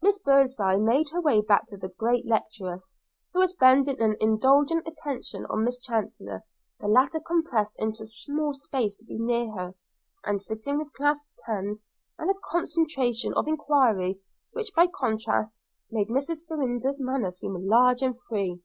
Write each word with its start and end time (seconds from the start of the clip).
Miss 0.00 0.20
Birdseye 0.20 0.76
made 0.76 1.10
her 1.10 1.20
way 1.20 1.40
back 1.40 1.66
to 1.66 1.76
the 1.76 1.88
great 1.88 2.24
lecturess, 2.28 2.94
who 3.32 3.40
was 3.40 3.54
bending 3.54 4.00
an 4.00 4.14
indulgent 4.20 4.86
attention 4.86 5.46
on 5.46 5.64
Miss 5.64 5.80
Chancellor; 5.80 6.44
the 6.78 6.86
latter 6.86 7.18
compressed 7.18 7.74
into 7.80 8.04
a 8.04 8.06
small 8.06 8.54
space, 8.54 8.94
to 8.94 9.04
be 9.04 9.18
near 9.18 9.50
her, 9.50 9.74
and 10.24 10.40
sitting 10.40 10.78
with 10.78 10.92
clasped 10.92 11.42
hands 11.46 11.82
and 12.20 12.30
a 12.30 12.34
concentration 12.40 13.34
of 13.34 13.48
inquiry 13.48 14.20
which 14.52 14.72
by 14.76 14.86
contrast 14.86 15.56
made 15.90 16.06
Mrs. 16.08 16.46
Farrinder's 16.46 17.00
manner 17.00 17.32
seem 17.32 17.56
large 17.66 18.00
and 18.00 18.16
free. 18.28 18.62